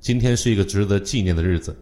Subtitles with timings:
[0.00, 1.76] 今天是一个值得纪念的日子，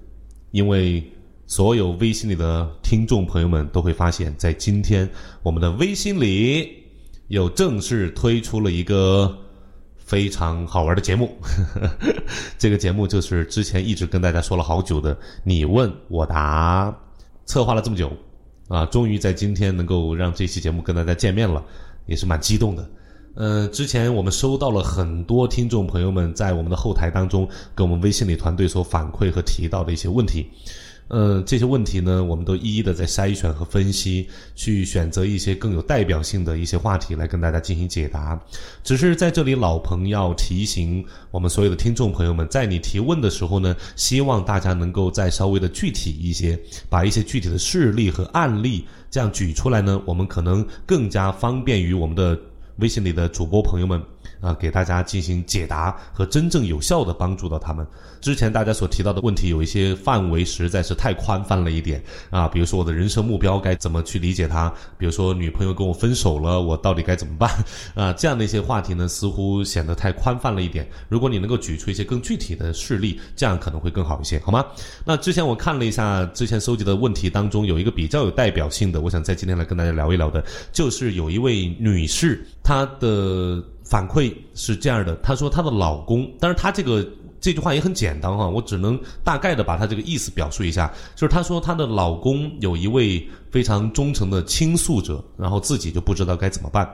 [0.50, 1.02] 因为
[1.46, 5.08] 所有微信里的听众朋友们都会发现，在今天
[5.42, 6.68] 我们的微信里
[7.28, 9.38] 又正式推出了一个
[9.96, 11.30] 非常好玩的节目。
[12.58, 16.92] 这个节目就是之前一直跟大家说了好久的“你问我答”，
[17.46, 18.12] 策划了这么久
[18.66, 21.64] 啊，终于在今天能够让这期节目跟大家见面了，
[22.06, 22.90] 也是蛮激动的。
[23.38, 30.48] 呃，之前我们收到了很多听众朋友们在我们的后台当中给我们微信里团队所反馈和提到的一些问题，
[31.06, 38.36] 呃，这些问题呢，我们都一一的在筛选和分析，去选择一些更有代表性的一些话题来跟大家进行解答。
[38.82, 46.58] 只是在这里，老彭要提醒我们所有的听众朋友们，在你提问的时候呢，希望大家能够再稍微的具体一些，
[46.90, 52.36] 把一些具体的事例和案例这样举出来呢，我们可能更加方便于我们的。
[52.78, 54.00] 微信里的主播朋友们
[54.40, 57.86] 啊，给大家进行解答和真正有效的帮助到他们。
[58.20, 64.72] 之前大家所提到的问题有一些范围实在是太宽泛了一点啊，比如说我的人生目标该怎么去理解它？
[64.96, 67.50] 比如说女朋友跟我分手了，我到底该怎么办？
[67.94, 70.88] 啊，这样的一些话题呢，似乎显得太宽泛了一点。
[71.08, 74.64] 如果你能够举出一些更具体的事例，这样可能会更好一些，好吗？
[75.04, 82.44] 那之前我看了一下之前收集的问题当中，有一个比较有代表性的，我想在今天来跟大家聊一聊的，就是有一位女士。
[82.62, 87.02] 她的反馈是这样的，她说她的老公，但是她这个
[87.40, 96.86] 这句话也很简单哈，我只能大概的把她这个意思表述一下，就是她说她的老公有一位非常忠诚的倾诉者，然后自己就不知道该怎么办，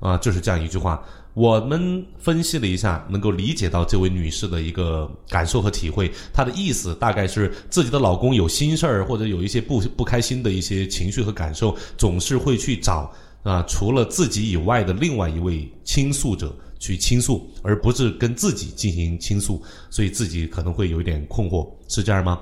[0.00, 1.00] 啊，就是这样一句话。
[1.34, 13.10] 我们分析了一下，能够理解到这位女士的一个感受和体会，她的意思大概是自己的老公有心事儿或者有一些不不开心的一些情绪和感受，总是会去找。
[13.42, 22.40] 啊，除了自己以外的另外一位倾诉者去倾诉，而不是跟自己进行倾诉，所以自己可能会有一点困惑，是这样吗？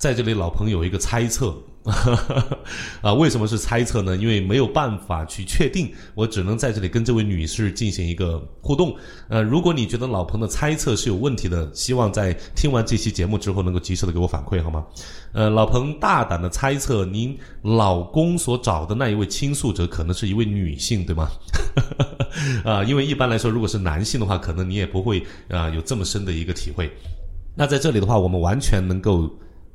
[0.00, 1.54] 在这里，老彭有一个猜测。
[3.00, 4.16] 啊，为什么是猜测呢？
[4.16, 8.96] 因为没有办法去确定，我只能在这里跟这位女士进行一个互动。
[9.28, 14.86] 呃，如果你觉得老彭的猜测是有问题的，希望在听完这期节目之后能够及时的给我反馈，好吗？
[15.32, 21.28] 呃，老彭大胆的猜测，您老公所找的那一位倾诉者可能是一位女性，对吗？
[22.64, 26.90] 啊，因为一般来说，如果是男性的话，可能你也不会啊有这么深的一个体会。
[27.54, 29.30] 那在这里的话，我们完全能够。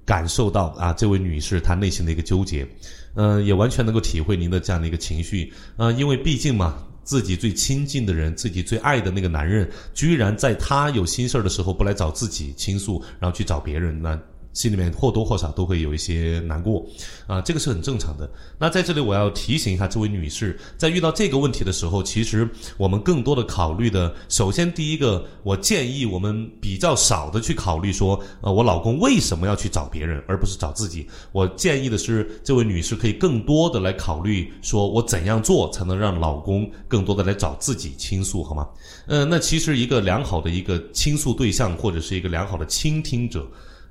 [0.06, 2.68] 感受到啊，这位女士她内心的一个纠结，
[3.16, 14.20] 嗯，也完全能够体会您的这样的一个情绪，啊，因为毕竟嘛，自己最亲近的人，自己最爱的那个男人，居然在她有心事儿的时候不来找自己倾诉，然后去找别人，那。
[14.56, 16.84] 心里面或多或少都会有一些难过，
[17.28, 18.28] 啊，这个是很正常的。
[18.58, 31.06] 那在这里我要提醒一下这位女士，在遇到这个问题的时候，其实我们更多的考虑的，首先第一个，我建议我们比较少的去考虑说，呃，我老公为什么要去找别人，而不是找自己。
[31.34, 38.66] 我建议的是，这位女士可以更多的来考虑，说我怎样做才能让老公更多的来找自己倾诉，好吗？
[39.08, 43.46] 嗯，那其实一个良好的一个倾诉对象，或者是一个良好的倾听者。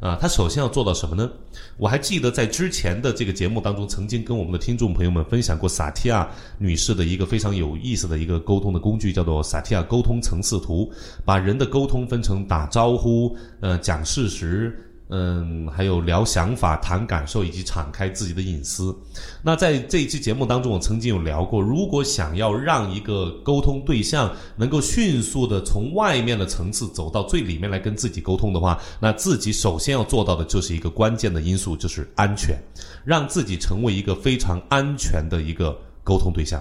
[0.04, 1.30] 啊，他首先要做到什么呢？
[1.78, 6.28] 我还记得在之前的这个节目当中，曾经跟我们的听众朋友们分享过萨提亚
[6.58, 10.92] 女士的一个非常有意思的一个沟通的工具，叫做萨提亚沟通层次图，
[11.24, 14.78] 把人的沟通分成打招呼、呃讲事实。
[15.10, 18.96] 嗯，还有聊想法、谈感受以及敞开自己的隐私。
[19.42, 32.56] 那在这一期节目当中，我曾经有聊过，如果想要让一个沟通对象能够迅速的从外面的层次走到最里面来跟自己沟通的话，那自己首先要做到的就是一个关键的因素，就是安全，
[33.04, 36.60] 让自己成为一个非常安全的一个沟通对象。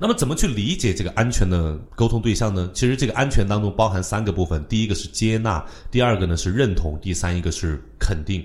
[0.00, 2.68] 那么，怎么去理解这个安全的沟通对象呢？
[2.74, 8.44] 其实，这个安全当中包含三个部分：第一个是接纳，第二个呢是认同，第三一个是肯定。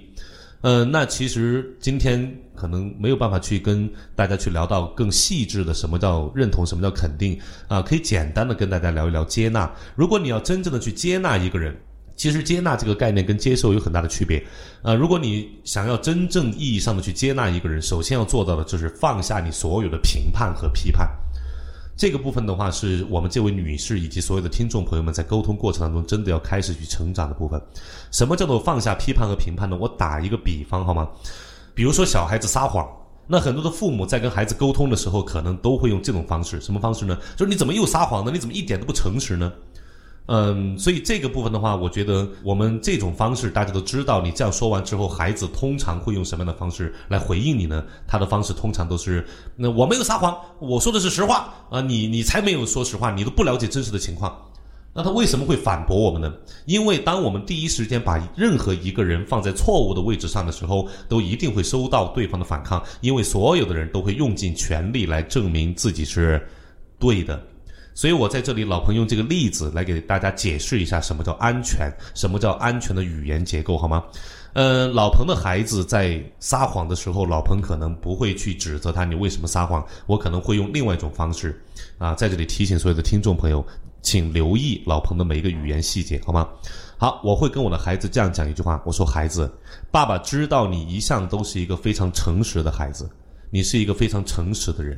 [0.61, 7.81] 呃，那其实今天可能没有办法去跟大家去聊到更细致的什么叫认同，什么叫肯定啊？
[7.81, 9.71] 可以简单的跟大家聊一聊接纳。
[9.95, 11.75] 如果你要真正的去接纳一个人，
[12.15, 14.45] 其实接纳这个概念跟接受有很大的区别。
[14.83, 21.09] 呃，如果你想要真正意义上的去接纳一个人，首先要做到的就是放下你所有的评判和批判。
[21.99, 27.61] 这个部分的话，是我们这位女士以及所有的听众朋友们在沟通过程当中真的要开始去成长的部分。
[28.09, 29.77] 什么叫做放下批判和评判呢？
[29.77, 31.09] 我打一个比方好吗？
[31.75, 32.87] 比如说小孩子撒谎，
[33.27, 36.61] 那很多的父母在跟孩子沟通的时候，可能都会用这种方式。
[36.61, 37.17] 什么方式呢？
[37.35, 38.31] 就是你怎么又撒谎呢？
[38.33, 39.51] 你怎么一点都不诚实呢？
[40.31, 44.21] 嗯，所以这个部分的话，我觉得我们这种方式大家都知道。
[44.21, 47.83] 你这样说完之后，孩子通常会用什么样的方式来回应你呢？
[48.07, 51.81] 他的方式通常都是：那我没有撒谎，我说的是实话啊！
[51.81, 54.37] 你你才没有说实话，你都不了解真实的情况。
[54.93, 56.31] 那他为什么会反驳我们呢？
[56.67, 66.39] 因为当我们第一时间把任何一个人放在错误的位置上的时候，都一定会收到对方的反抗，因为所有的人都会用尽全力来证明自己是
[66.99, 67.41] 对的。
[67.99, 74.01] 所以我在这里，老彭用这个例子来给大家解释一下什么叫安全，什么叫安全的语言结构，好吗？
[74.53, 81.61] 呃，老彭的孩子在撒谎的时候，老彭可能不会去指责他你为什么撒谎，我可能会用另外一种方式
[81.97, 83.61] 啊，在这里提醒所有的听众朋友，
[84.01, 86.47] 请留意老彭的每一个语言细节，好吗？
[86.97, 89.51] 好，我会跟我的孩子这样讲一句话，我说孩子，
[89.91, 93.09] 爸爸知道你一向都是一个非常诚实的孩子，
[93.49, 94.97] 你是一个非常诚实的人，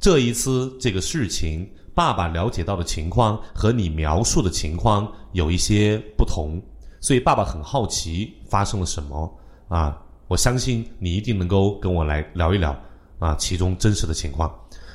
[0.00, 6.62] 这一次这个事情，爸爸了解到的情况和你描述的情况有一些不同。
[7.00, 10.00] 所以爸爸很好奇发生了什么啊！
[10.26, 12.76] 我相信你一定能够跟我来聊一聊
[13.18, 14.52] 啊，其中真实的情况。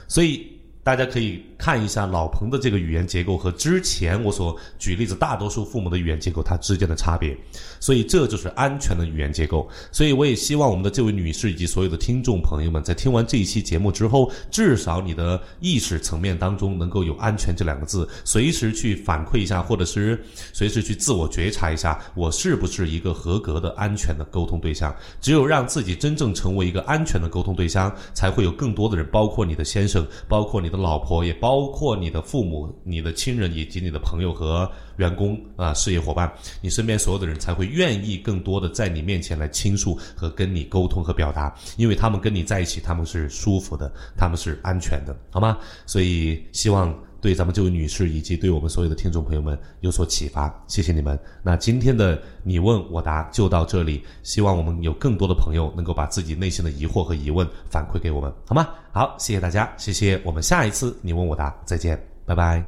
[0.08, 0.52] 所以。
[0.84, 7.38] 大家可以看一下老彭的这个语言结构和之前我所举例子大多数父母的语言结构它之间的差别，
[7.80, 9.66] 所以这就是安全的语言结构。
[9.94, 20.22] 所以我也希望我们的这位女士以及所有的听众朋友们在听完这一期节目之后，至少你的意识层面当中能够有“安全”这两个字，随时去反馈一下，或者是
[20.52, 24.94] 随时去自我觉察一下，我是不是一个合格的安全的沟通对象？
[25.22, 30.73] 只有让自己真正成为一个安全的沟通对象，才会有更多的人，包括你的先生，包括你。
[30.74, 34.68] 的老婆也包括你的父母、你的亲人以及你的朋友和
[34.98, 36.32] 员工啊，事业伙伴，
[36.62, 45.60] 你身边所有的人才会愿意更多的在你面前来倾诉和跟你沟通和表达，因为他们跟你在一起，他们是舒服的，他们是安全的，好吗？
[45.86, 46.92] 所以希望
[47.24, 51.18] 对咱们这位女士以及对我们所有的听众朋友们有所启发，谢谢你们。
[51.42, 58.68] 那今天的你问我答就到这里，希望我们有更多的朋友能够把自己内心的疑惑和疑问反馈给我们，好吗？
[58.92, 62.66] 好，谢谢大家，谢谢，我们下一次你问我答，再见，拜拜。